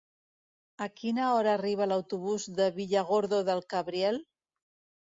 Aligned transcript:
A 0.85 0.87
quina 1.01 1.27
hora 1.33 1.53
arriba 1.59 1.87
l'autobús 1.93 2.49
de 2.63 2.73
Villargordo 2.81 3.45
del 3.53 3.65
Cabriel? 3.77 4.23